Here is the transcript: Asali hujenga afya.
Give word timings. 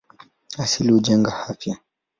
Asali 0.63 0.91
hujenga 0.93 1.31
afya. 1.49 1.75